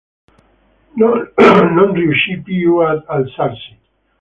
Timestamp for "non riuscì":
0.95-2.39